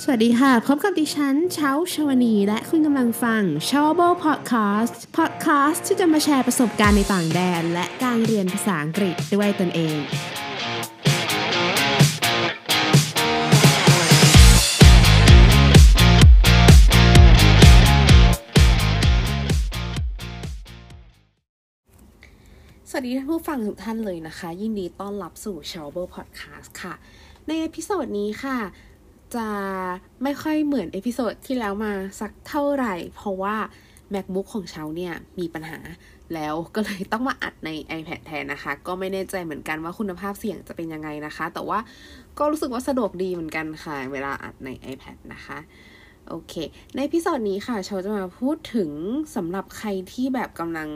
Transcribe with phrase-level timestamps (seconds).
[0.00, 9.98] สวัสดีค่ะ พบกับดิฉันเช้าชวนี และคุณกำลังฟัง s h o w a b l e Podcast Podcast ที่จะมาแชร์ประสบการณ์ในต่างแดน และการเรียนภาษาอังกฤษด้วยตนเอง
[22.88, 26.94] สวัสดีท่านผู้ฟังทุกท่านเลยนะคะ ยินดีต้อนรับสู่ s h o w a b l e Podcast ค่ะ
[27.46, 28.58] ใน episode นี้ค่ะ
[29.34, 29.46] จะ
[30.22, 33.56] ไม่ค่อยเหมือน episode ที่แล้วมาสักเท่าไหร่ เพราะว่า
[34.14, 35.78] MacBook ของเชาเนี่ยมีปัญหา
[36.34, 41.78] แล้วก็เลยต้องมาอัดใน iPad แทนนะคะ ก็ไม่แน่ใจเหมือนกันว่าคุณภาพเสียงจะเป็นยังไงนะคะ แต่ว่า
[42.38, 45.58] ก็รู้สึกว่าสะดวกดีเหมือนกันค่ะ เวลาอัดใน iPad นะคะ
[46.28, 46.54] โอเค
[46.96, 48.90] ใน episode นี้ค่ะเชาจะมาพูดถึง
[49.36, 50.88] สำหรับใครที่แบบกำลัง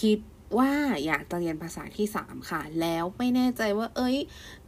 [0.00, 0.18] คิด
[0.58, 0.72] ว่า
[1.06, 4.16] อยากจะเรียนภาษาที่ 3 ค่ะ แล้วไม่แน่ใจว่า เอ้ย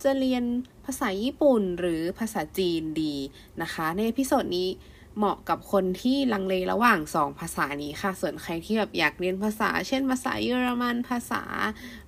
[0.02, 0.44] จะเรียน
[0.84, 3.14] ภาษาญี่ปุ่นหรือภาษาจีนดี
[3.62, 4.68] นะคะ ในพิโซดนี้
[5.16, 11.42] เหมาะกับคนที่ลังเลระหว่าง 2 ภาษานี้ค่ะ ส่วนใครที่แบบอยากเรียนภาษา เช่น ภาษาเยอรมัน ภาษา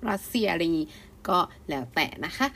[0.09, 0.89] รัสเซียอะไรอย่างนี้
[1.29, 2.47] ก็แล้วแต่นะคะ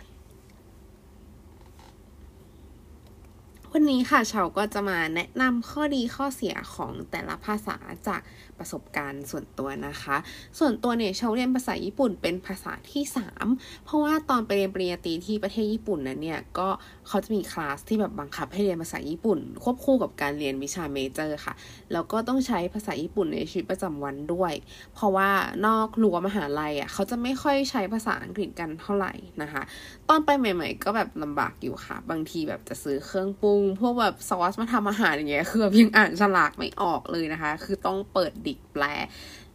[3.75, 8.21] วันนี้ค่ะเชาก็จะมาแนะนำข้อดีข้อเสียของแต่ละภาษาจาก
[8.61, 10.17] ประสบการณ์ส่วนตัวนะคะ
[10.59, 13.03] ส่วนตัวเนี่ยเชาเรียนภาษาญี่ปุ่นเป็นภาษาที่
[13.45, 16.67] 3 เพราะว่าตอนไปเรียนปริญญาตรีที่ประเทศญี่ปุ่นนั้นเนี่ยก็
[17.07, 21.53] เขาจะมีคลาสที่แบบบังคับให้เรียนภาษาญี่ปุ่น ควบคู่กับการเรียนวิชา major ค่ะ
[21.93, 24.53] แล้วก็ต้องใช้ภาษาญี่ปุ่นในชีวิตประจำวันด้วย
[24.95, 25.29] เพราะว่า
[25.65, 29.61] นอกรั้วมหาลัยอะเขาจะไม่ค่อยใช้ภาษาอังกฤษกันเท่าไหร่นะคะ
[30.09, 38.83] ตอนไปใหม่ ๆ ก็แบบลำบากอยู่ค่ะ บางทีแบบจะซื้อเครื่องปรุงพวกแบบซอสมาทำอาหารอย่างเงี้ยคือแบบยังอ่านฉลากไม่ออกเลยนะคะ คือต้องเปิด dict แปล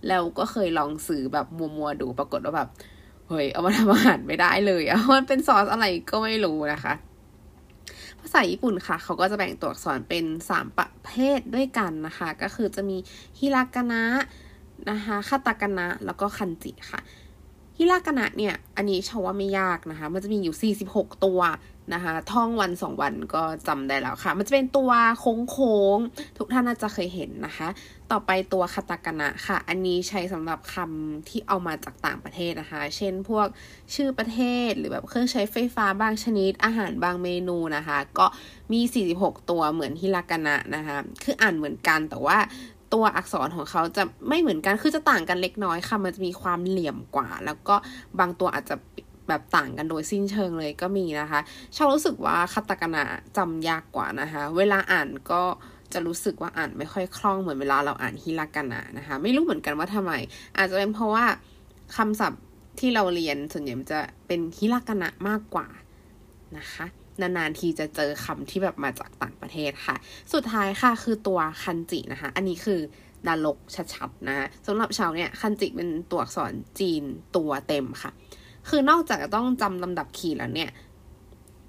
[0.08, 2.68] แล้วก็เคยลองซื้อแบบมัวๆดูปรากฏว่าแบบ
[3.28, 6.94] เฮ้ยเอามาทำอาหารไม่ได้เลยอะมันเป็นซอสอะไรก็ไม่รู้นะคะ
[8.20, 12.96] ภาษาญี่ปุ่นค่ะ เขาก็จะแบ่งตัวอักษรเป็น 3 ประเภทด้วยกันนะคะ ก็คือจะมี
[13.38, 14.04] ฮิรากานะ
[14.90, 17.00] นะคะคาตากานะแล้วก็คันจิค่ะ
[17.78, 21.40] ฮิรากานะเนี่ย อันนี้ชาว่าไม่ยากนะคะ มันจะมีอยู่ 46 ตัว
[21.94, 27.68] นะคะ ท่องวันสองวันก็จำได้แล้วค่ะ มันจะเป็นตัวโค้งๆทุกท่านน่าจะเคยเห็นนะคะ
[28.12, 33.46] ต่อไปตัวคาตากานะค่ะ อันนี้ใช้สำหรับคำที่เอามาจากต่างประเทศนะคะ เช่นพวก
[33.94, 38.26] ชื่อประเทศหรือแบบเครื่องใช้ไฟฟ้าบางชนิด อาหารบางเมนูนะคะ ก็
[38.72, 38.80] มี
[39.14, 42.38] 46 ตัวเหมือนฮิรากานะนะคะ คืออ่านเหมือนกันแต่ว่า
[42.94, 47.74] ตัวอักษรของเขาจะไม่เหมือนกัน คือจะต่างกันเล็กน้อยค่ะ มันจะมีความเหลี่ยมกว่า แล้วก็
[48.18, 48.76] บางตัวอาจจะ
[49.28, 51.40] แบบต่างกันโดยสิ้นเชิงเลยก็มีนะคะ
[51.76, 53.04] ชอบรู้สึกว่าคาตากนะ
[53.36, 55.42] จำยากกว่านะคะ เวลาอ่านก็
[55.92, 60.12] จะรู้สึกว่าอ่านไม่ค่อยคล่องเหมือนเวลาเราอ่านฮิรากานะนะคะ ไม่รู้เหมือนกันว่าทำไม
[60.56, 61.24] อาจจะเป็นเพราะว่า
[61.96, 62.42] คำศัพท์
[62.80, 65.68] ที่เราเรียนส่วนใหญ่มันจะเป็นฮิรากานะมากกว่า
[66.58, 66.86] นะคะ
[67.20, 69.96] นานๆทีจะเจอคำที่แบบมาจากต่างประเทศค่ะ
[70.32, 72.80] สุดท้ายค่ะคือตัวคันจินะคะ อันนี้คือ
[73.26, 73.58] ดาลก
[73.94, 77.02] ชัดๆนะสำหรับชาวเนี่ยคันจิเป็นตัวอักษรจีน
[77.36, 78.10] ตัวเต็มค่ะ
[78.68, 80.70] คือนอกจากจะต้องจำลำดับขีดแล้วเนี่ย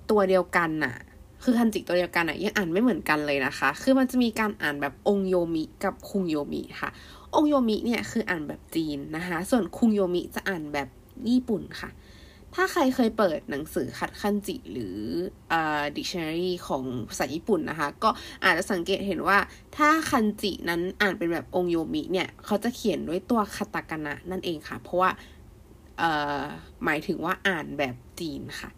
[0.10, 0.96] ตัวเดียวกันน่ะ
[1.44, 6.90] คือคันจิตัวเดียวกันอะยังอ่านไม่เหมือนกันเลยนะคะ คือมันจะมีการอ่านแบบองโยมิกับคุงโยมิค่ะ
[7.36, 10.88] องโยมิเนี่ยคืออ่านแบบจีนนะคะ ส่วนคุงโยมิจะอ่านแบบ
[11.30, 11.90] ญี่ปุ่นค่ะ
[12.56, 14.98] ถ้าใครเคยเปิดหนังสือคัดคันจิหรือ
[15.52, 18.10] อ่า dictionary ของภาษาญี่ปุ่นนะคะ ก็
[18.44, 19.38] อาจจะสังเกตเห็นว่า
[19.78, 25.10] ถ้าคันจินั้นอ่านเป็นแบบองโยมิเนี่ย เขาจะเขียนด้วยตัวคาตากานะนั่นเองค่ะ เพราะว่า
[26.86, 28.70] หมายถึงว่าอ่านแบบจีนค่ะ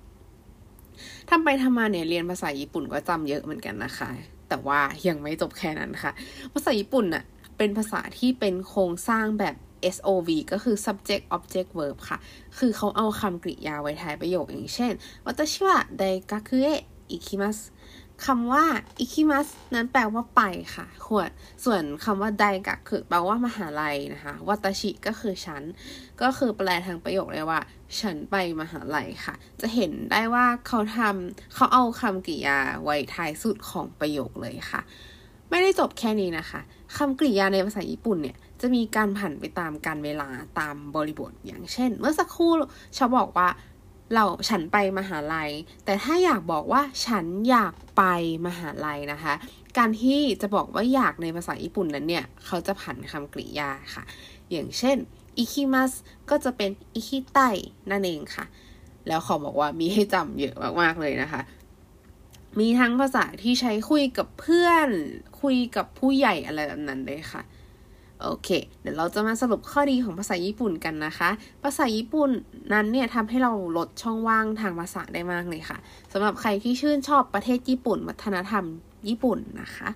[1.29, 4.09] ทำไปทำมาเนี่ยเรียนภาษาญี่ปุ่นก็จำเยอะเหมือนกันนะคะ
[4.49, 6.11] แต่ว่ายังไม่จบแค่นั้นค่ะ
[6.53, 7.23] ภาษาญี่ปุ่นน่ะ
[7.57, 9.55] เป็นภาษาที่เป็นโครงสร้างแบบ
[9.95, 12.17] SOV ก็คือ subject object verb ค่ะ
[12.57, 14.91] คือเขาเอาคำกริยาไว้ท้ายประโยคอย่างเช่น
[15.25, 17.57] วัตชิวะไดกาคุเอะอิคิมัส
[18.25, 18.63] คำว่า
[18.99, 20.41] อิคิมัสนั้นแปลว่าไป
[20.75, 21.29] ค่ะขวด
[21.65, 25.63] ส่วนคำว่าไดกะคือแปลว่ามหาลัยนะคะวัตชิก็คือฉัน
[26.21, 27.59] ก็คือแปลทางประโยคเลยว่า
[27.99, 34.81] ฉันไปมหาลัยค่ะ จะเห็นได้ว่าเขาทำเขาเอาคำกริยาไว้ท้ายสุดของประโยคเลยค่ะ
[35.49, 36.61] ไม่ได้จบแค่นี้นะคะ
[36.97, 40.29] คำกริยาในภาษาญี่ปุ่นเนี่ยจะมีการผันไปตามการเวลา
[40.59, 42.51] ตามบริบทอย่างเช่น เมื่อสักครู่
[42.97, 43.47] ชาบอกว่า
[44.13, 45.51] เราฉันไปมหาลัย
[45.85, 48.03] แต่ถ้าอยากบอกว่าฉันอยากไป
[48.47, 49.33] มหาลัยนะคะ
[49.77, 54.03] การที่จะบอกว่าอยากในภาษาญี่ปุ่นนั้นเนี่ย เขาจะผันคำกริยาค่ะ
[54.51, 54.97] อย่างเช่น
[55.37, 55.91] อิคิมัส
[56.29, 57.39] ก็จะเป็นอิคิไต
[57.91, 58.45] นั่นเองค่ะ
[59.07, 61.41] แล้วขอบอกว่ามีให้จำเยอะมากๆเลยนะคะ
[62.59, 64.89] มีทั้งภาษาที่ใช้คุยกับเพื่อน
[65.41, 67.41] คุยกับผู้ใหญ่อะไรแบบนั้นเลยค่ะ
[68.23, 68.49] โอเค
[68.81, 71.29] เดี๋ยวเราจะมาสรุปข้อดีของภาษาญี่ปุ่นกันนะคะ
[71.63, 72.29] ภาษาญี่ปุ่น
[72.73, 75.77] นั้นเนี่ยทำให้เราลดช่องว่างทางภาษาได้มากเลยค่ะ
[76.11, 78.65] สำหรับใครที่ชื่นชอบประเทศญี่ปุ่น วัฒนธรรม
[79.07, 79.89] ญี่ปุ่นนะคะ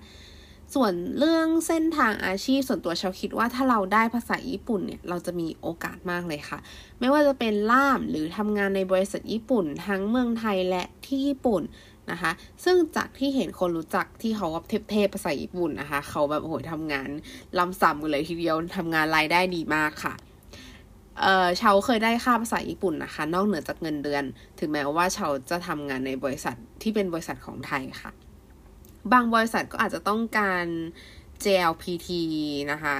[0.73, 6.59] ส่วนเรื่องเส้นทางอาชีพส่วนตัวชาวคิดว่าถ้าเราได้ภาษาญี่ปุ่นเนี่ยเราจะมีโอกาสมากเลยค่ะ
[6.99, 11.61] ไม่ว่าจะเป็นล่ามหรือทำงานในบริษัทญี่ปุ่น ทั้งเมืองไทยและที่ญี่ปุ่น
[12.11, 12.31] นะคะ
[12.63, 17.09] ซึ่งจากที่เห็นคนรู้จักที่เขาว่าเทพๆภาษาญี่ปุ่นนะคะ เขาแบบโอ้ยทำงาน
[17.59, 20.13] ลำซ้ำกันเลยทีเดียวทำงานรายได้ดีมากค่ะ
[21.21, 24.23] เอ่อชาวเคยได้ค่าภาษาญี่ปุ่นนะคะ นอกเหนือจากเงินเดือน
[24.59, 28.11] ถึงแม้ว่าชาวจะทำงานในบริษัทที่เป็นบริษัทของไทยค่ะ
[29.11, 30.65] บางบริษัทก็อาจจะต้องการ
[31.43, 32.09] JLPT
[32.71, 32.95] นะคะ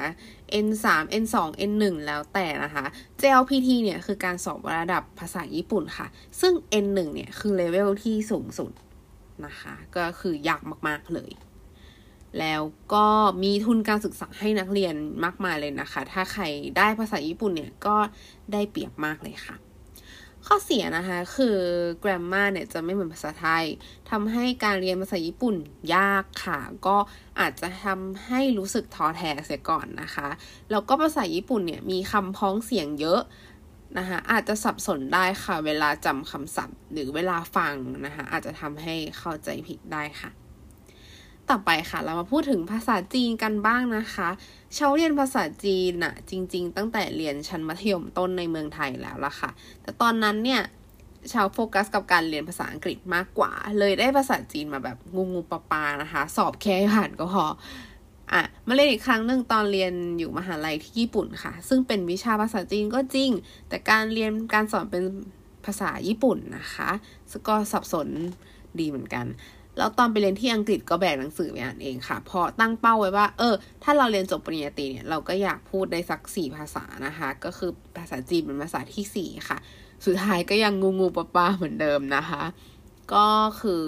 [0.66, 0.86] N3
[1.24, 1.36] N2
[1.70, 2.86] N1 แล้วแต่นะคะ
[3.22, 6.08] JLPT เนี่ยคือการสอบระดับภาษาญี่ปุ่นค่ะ
[6.42, 6.54] ซึ่ง
[6.84, 8.72] N1 เนี่ยคือเลเวลที่สูงสุด
[9.46, 11.32] นะคะ ก็คือยากมากๆเลย
[12.40, 12.62] แล้ว
[12.94, 13.08] ก็
[13.44, 16.44] มีทุนการศึกษาให้นักเรียนมากมายเลยนะคะ ถ้าใคร
[16.78, 17.98] ได้ภาษาญี่ปุ่นเนี่ยก็
[18.54, 19.56] ได้เปรียบมากเลยค่ะ
[20.48, 21.58] ข้อเสียนะคะคือ
[22.04, 23.66] grammar เนี่ยจะไม่เหมือนภาษาไทย
[24.10, 25.56] ทำให้การเรียนภาษาญี่ปุ่น
[25.96, 26.98] ยากค่ะ ก็
[27.40, 30.30] อาจจะทำให้รู้สึกท้อแท้เสียก่อนนะคะ
[30.72, 33.22] แล้วก็ภาษาญี่ปุ่นเนี่ยมีคำพ้องเสียงเยอะ
[33.98, 37.76] นะคะอาจจะสับสนได้ค่ะ เวลาจำคำศัพท์ หรือเวลาฟัง
[38.06, 40.32] นะคะอาจจะทำให้เข้าใจผิดได้ค่ะ
[41.50, 44.30] ต่อไปค่ะ เรามาพูดถึงภาษาจีนกันบ้างนะคะ
[44.74, 49.50] เชาเรียนภาษาจีนอะจริง ๆ ตั้งแต่เรียนชั้นมัธยมต้นในเมืองไทยแล้วล่ะค่ะ
[49.82, 50.62] แต่ตอนนั้นเนี่ย
[51.32, 57.46] ชาวโฟกัสกับการเรียนภาษาอังกฤษมากกว่า เลยได้ภาษาจีนมาแบบงูงูปลาปานะคะ สอบแค่ผ่านก็พอ
[58.32, 63.32] อะมาเรียนอีกครั้งหนึ่งตอนเรียนอยู่มหาลัยที่ญี่ปุ่นค่ะ ซึ่งเป็นวิชาภาษาจีนก็จริง
[63.70, 65.04] แต่การเรียนการสอนเป็น
[65.66, 66.90] ภาษาญี่ปุ่นนะคะ
[67.48, 68.08] ก็สับสน
[68.80, 69.26] ดีเหมือนกัน
[69.78, 73.54] แล้วตอนไปเรียนที่อังกฤษก็แบกหนังสือไปอ่านเองค่ะ เพราะตั้งเป้าไว้ว่า เออ
[73.84, 79.58] ถ้าเราเรียนจบปริญญาตรีเนี่ย เราก็อยากพูดได้สักสี่ภาษานะคะ ก็คือภาษาจีนเป็นภาษาที่สี่ค่ะ
[80.06, 82.44] สุดท้ายก็ยังงูงูปลาปลาเหมือนเดิมนะคะ
[83.14, 83.28] ก็
[83.62, 83.86] คือ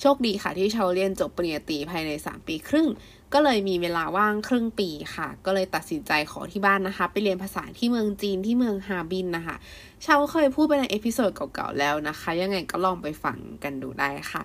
[0.00, 2.88] โชคดีค่ะที่เชาเรียนจบปริญญาตรีภายใน 3 ปีครึ่ง
[3.34, 14.42] ก็เลยมีเวลาว่างครึ่งปีค่ะ ก็เลยตัดสินใจขอที่บ้านนะคะ ไปเรียนภาษาที่เมืองจีนที่เมืองฮาร์บินนะคะเชาเคยพูดไปใน episode เก่าๆแล้วนะคะ ยังไงก็ลองไปฟังกันดูได้ค่ะ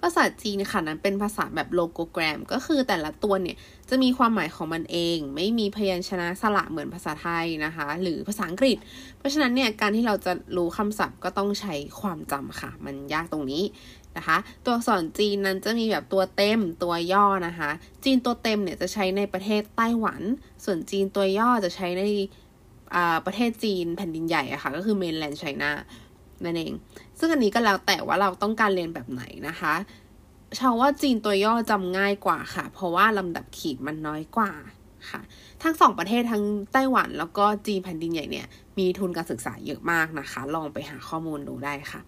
[0.00, 3.56] ภาษาจีนค่ะนั้นเป็นภาษาแบบโลโกแกรม ก็คือแต่ละตัวเนี่ย
[3.90, 8.76] จะมีความหมายของมันเอง ไม่มีพยัญชนะสระเหมือนภาษาไทยนะคะ หรือภาษาอังกฤษ
[9.18, 13.62] เพราะฉะนั้นเนี่ยการที่เราจะรู้คำศัพท์ก็ต้องใช้ความจำค่ะ มันยากตรงนี้
[14.16, 17.70] นะคะ ตัวอักษรจีนนั้นจะมีแบบตัวเต็มตัวย่อนะคะ
[18.04, 20.22] จีนตัวเต็มเนี่ยจะใช้ในประเทศไต้หวัน
[20.64, 22.04] ส่วนจีนตัวย่อจะใช้ใน
[23.26, 25.70] ประเทศจีนแผ่นดินใหญ่อะค่ะ ก็คือเมนแลนด์ไชน่า
[26.44, 26.72] นั่นเอง
[27.18, 29.74] ซึ่งอันนี้ก็แล้วแต่ว่าเราต้องการเรียนแบบไหนนะคะ
[30.58, 34.52] ชาวว่าจีนตัวย่อจำง่ายกว่าค่ะ เพราะว่าลำดับขีดมันน้อยกว่า
[35.10, 35.20] ค่ะ
[35.62, 38.46] ทั้งสองประเทศทั้งไต้หวันแล้วก็จีนแผ่นดินใหญ่เนี่ย
[38.78, 42.00] มีทุนการศึกษาเยอะมากนะคะ ลองไปหาข้อมูลดูได้ค่ะ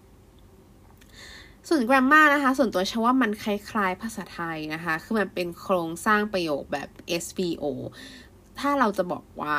[1.69, 6.89] ส่วน grammar นะคะ ส่วนตัวฉันว่ามันคล้ายๆ ภาษาไทยนะคะ คือมันเป็นโครงสร้างประโยคแบบ
[7.23, 7.63] SVO
[8.59, 9.57] ถ้าเราจะบอกว่า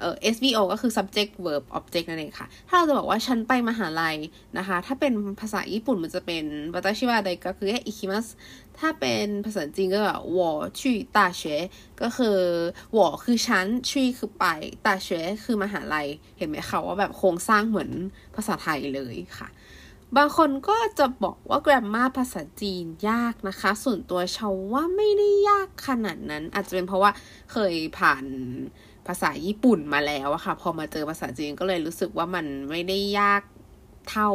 [0.00, 4.16] เอ่อ SVO ก็คือ subject verb object นั่นเองค่ะ ถ้าเราจะบอกว่าฉันไปมหาลัย
[4.58, 6.44] นะคะ ถ้าเป็นภาษาญี่ปุ่นมันจะเป็น
[6.74, 8.26] วาตาชิวะไดก็คือแอิคิมัส
[8.78, 10.00] ถ้าเป็นภาษาจีนก็
[10.36, 11.42] วอชุยตาเฉ
[12.02, 12.38] ก็คือ
[12.96, 14.44] วอคือฉันชุยคือไป
[14.86, 15.08] ตาเฉ
[15.44, 16.08] คือมหาลัย
[16.38, 17.90] เห็นไหมคะว่าแบบโครงสร้างเหมือน
[18.34, 19.48] ภาษาไทยเลยค่ะ
[20.16, 27.10] บางคนก็จะบอกว่า grammar ภาษาจีนยากนะคะ ส่วนตัวชาวว่าไม่ได้ยากขนาดนั้น อาจจะเป็นเพราะว่า
[27.52, 28.24] เคยผ่าน
[29.06, 33.42] ภาษาญี่ปุ่นมาแล้วอะค่ะ พอมาเจอภาษาจีนก็เลยรู้สึกว่ามันไม่ได้ยาก
[34.10, 34.30] เท่า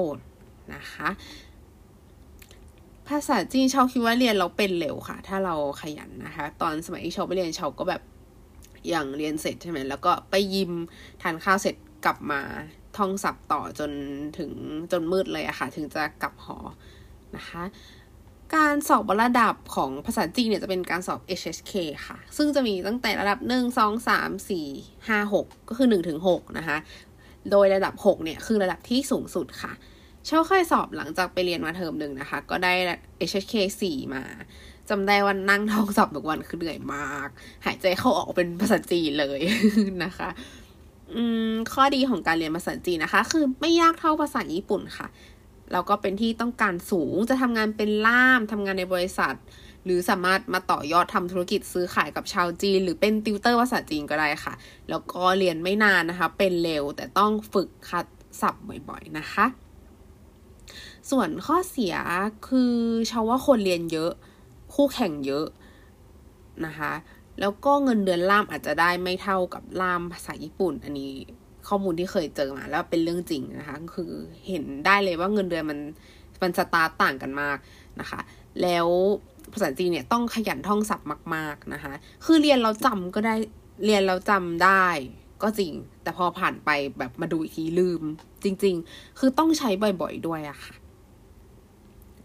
[0.73, 1.09] นะคะ
[3.09, 8.01] ภาษาจีนชาวคิดว่าเรียนเราเป็นเร็วค่ะ ถ้าเราขยันนะคะ ตอนสมัยที่ชาวไปเรียนชาวก็แบบ
[8.89, 10.71] อย่างเรียนเสร็จใช่ไหมแล้วก็ไปยิม
[11.21, 12.41] ทานข้าวเสร็จกลับมา
[12.97, 13.91] ท่องศัพท์ต่อจน
[14.37, 14.51] ถึง
[14.91, 16.57] จนมืดเลยอะค่ะ ถึงจะกลับหอ
[17.35, 17.63] นะคะ
[18.55, 21.73] การสอบระดับของภาษาจีนเนี่ยจะเป็นการสอบ HSK
[22.07, 26.77] ค่ะ ซึ่งจะมีตั้งแต่ระดับ 1 2 3 4 5 6 ก็คือ1ถึง6นะคะ
[27.51, 29.73] โดยระดับ 6 เนี่ย คือระดับที่สูงสุดค่ะ
[30.25, 32.73] เช่าเคยสอบหลังจากไปเรียนมาเทอมหนึ่งนะคะ ก็ได้
[33.29, 33.55] HSK
[33.87, 34.23] 4 มา
[34.89, 37.29] จำได้วันนั่งท่องสอบทุกวันคือเหนื่อยมาก
[37.65, 39.39] หายใจเข้าออกเป็นภาษาจีนเลย
[40.03, 40.29] นะคะ
[41.73, 45.07] ข้อดีของการเรียนภาษาจีนนะคะ คือไม่ยากเท่าภาษาญี่ปุ่นค่ะ
[45.71, 49.35] แล้วก็เป็นที่ต้องการสูงจะทำงานเป็นล่ามทำงานในบริษัท
[49.85, 54.53] หรือสามารถมาต่อยอดทำธุรกิจซื้อขายกับชาวจีน หรือเป็นติวเตอร์ภาษาจีนก็ได้ค่ะ
[54.89, 58.05] แล้วก็เรียนไม่นานนะคะ เป็นเร็วแต่ต้องฝึกคัด
[58.41, 59.45] ศัพท์บ่อยๆนะคะ
[61.11, 61.95] ส่วนข้อเสีย
[62.47, 62.73] คือ
[63.11, 64.11] ชาวว่าคนเรียนเยอะ
[64.73, 65.45] คู่แข่งเยอะ
[66.65, 66.91] นะคะ
[67.39, 71.13] แล้วก็เงินเดือนล่ามอาจจะได้ไม่เท่ากับล่ามภาษาญี่ปุ่น อันนี้
[71.67, 74.11] ข้อมูลที่เคยเจอมาแล้วเป็นเรื่องจริงนะคะ คือ
[74.47, 75.79] เห็นได้เลยว่าเงินเดือนมัน
[76.41, 77.57] มันสตาร์ตต่างกันมาก
[77.99, 78.19] นะคะ
[78.61, 78.87] แล้ว
[79.53, 81.93] ภาษาจีนเนี่ยต้องขยันท่องศัพท์มาก ๆนะคะ
[82.25, 83.35] คือเรียนเราจำก็ได้
[83.85, 84.85] เรียนเราจำได้
[85.43, 88.01] ก็จริง แต่พอผ่านไปแบบมาดูอีกทีลืม
[88.43, 89.69] จริง ๆ คือต้องใช้
[90.01, 90.75] บ่อย ๆ ด้วยอะค่ะ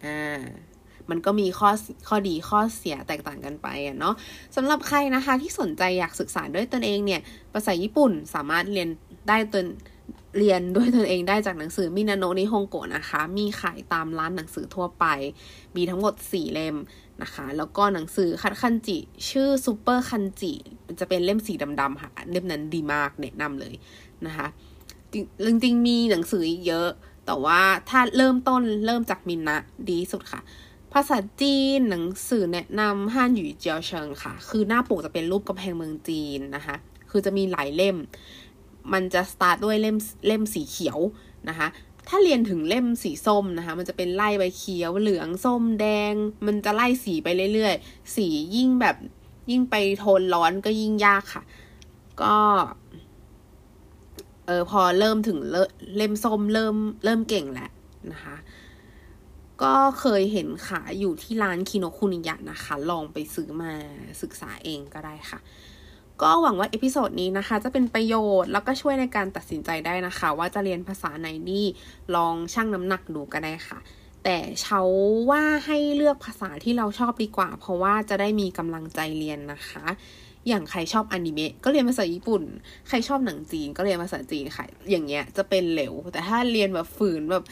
[0.05, 0.43] อ่า
[1.11, 1.71] มันก็มีข้อ
[2.09, 4.15] ข้อดีข้อเสียแตกต่างกันไปอะเนาะ
[4.57, 7.21] สำหรับใครนะคะที่สนใจอยากศึกษาด้วยตนเองเนี่ย
[7.53, 8.89] ภาษาญี่ปุ่นสามารถเรียน
[9.29, 9.67] ได้ตน
[10.39, 15.05] เรียนด้วยตนเองได้จากหนังสือมินนะโนะนิฮงโกะนะคะ มีขายตามร้านหนังสือทั่วไป
[15.77, 16.77] มีทั้งหมด 4 เล่ม
[17.23, 18.99] นะคะ แล้วก็หนังสือคัดคันจิ
[19.31, 20.53] ชื่อซูเปอร์คันจิ
[21.01, 23.75] จะเป็นเล่มสีดำๆค่ะ เล่มนั้นดีมากแนะนำเลย
[24.27, 24.47] นะคะ
[25.13, 26.89] จริงๆมีหนังสือเยอะ
[27.27, 29.59] แต่ว่าถ้าเริ่มต้นเริ่มจากมินนะ
[29.91, 30.41] ดีสุดค่ะ
[30.95, 36.77] ภาษาจีนหนังสือแนะนำฮั่นหยูเจียวเชิงค่ะ คือหน้าปกจะเป็นรูปกำแพงเมืองจีนนะคะ
[37.11, 37.97] คือจะมีหลายเล่ม
[38.93, 39.97] มันจะสตาร์ทด้วยเล่ม
[40.27, 40.99] เล่มสีเขียว
[41.49, 41.69] นะคะ
[42.09, 46.15] ถ้าเรียนถึงเล่มสีส้มนะคะ มันจะเป็นไล่ใบเขียวเหลืองส้มแดง
[46.47, 48.97] มันจะไล่สีไปเรื่อยๆ สียิ่งแบบ
[49.51, 51.43] ยิ่งไปโทนร้อนก็ยิ่งยากค่ะ
[52.23, 52.37] ก็
[54.47, 55.39] เออพอเริ่มถึง
[55.97, 57.71] เล่มส้มเริ่มเริ่มเก่งแหละ
[58.13, 58.37] นะคะ
[59.63, 63.73] ก็เคยเห็นขายอยู่ที่ร้านคิโนคุนิยะนะคะ ลองไปซื้อมา
[64.23, 65.41] ศึกษาเองก็ได้ค่ะ
[66.23, 71.65] ก็หวังว่า episode นี้นะคะ จะเป็นประโยชน์แล้วก็ช่วยในการตัดสินใจได้นะคะ ว่าจะเรียนภาษาไหนนี่
[72.17, 73.79] ลองชั่งน้ำหนักดูก็ได้ค่ะ
[74.25, 74.81] แต่ชา
[75.31, 79.85] วว่าให้เลือกภาษาที่เราชอบดีกว่า เพราะว่าจะได้มีกำลังใจเรียนนะคะ
[80.49, 82.43] อย่างใครชอบอนิเมะก็เรียนภาษาญี่ปุ่น
[82.89, 87.45] ใครชอบหนังจีนก็เรียนภาษาจีนค่ะ อย่างเงี้ยจะเป็นเร็วแต่ถ้าเรียนแบบฝืนแบบ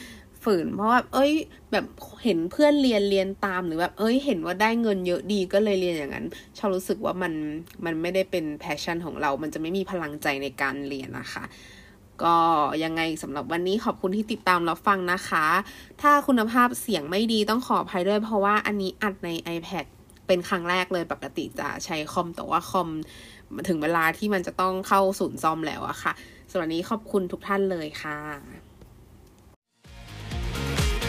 [0.45, 1.33] ฝืน เพราะว่าเอ้ย
[1.73, 1.85] แบบ
[2.25, 6.27] เห็นเพื่อนเรียนเรียนตามหรือแบบเอ้ย เห็นว่าได้เงินเยอะดีก็เลยเรียนอย่างนั้น
[6.59, 7.33] ชาวรู้สึกว่ามัน
[7.85, 11.45] มันไม่ได้เป็น passion ของเรา มันจะไม่มีพลังใจในการเรียนนะคะ
[12.23, 12.37] ก็
[12.85, 15.45] ยังไงสำหรับวันนี้ขอบคุณที่ติดตามรับฟังนะคะ
[16.03, 19.85] ถ้าคุณภาพเสียงไม่ดีต้องขออภัยด้วยเพราะว่าอันนี้อัดใน iPad
[20.27, 22.89] เป็นครั้งแรกเลยปกติจะใช้คอมแต่ว่าคอม
[23.69, 26.13] ถึงเวลาที่มันจะต้องเข้าศูนย์ซ่อมแล้วอะค่ะ
[26.51, 28.19] สำหรับนี้ขอบคุณทุกท่านเลยค่ะ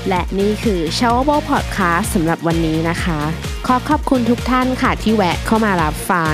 [0.09, 3.19] และนี่คือ s h o w a b l e Podcast สำหรับวันนี้นะคะ
[3.67, 6.33] ขอขอบคุณทุกท่านค่ะที่แวะเข้ามารับฟัง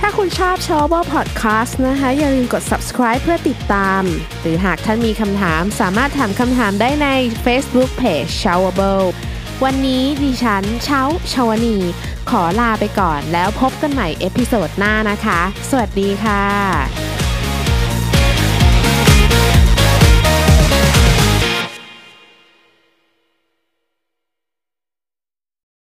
[0.00, 4.02] ถ้าคุณชอบ s h o w a b l e Podcast นะคะ อย่าลืมกด subscribe เพื่อติดตาม
[4.40, 7.08] หรือหากท่านมีคำถามสามารถถามคำถามได้ใน
[7.44, 9.06] Facebook Page s h o w a b l e
[9.64, 11.76] วันนี้ดิฉันเช้าชาวนี
[12.30, 17.05] ขอลาไปก่อนแล้วพบกันใหม่ episode หน้านะคะ สวัสดีค่ะ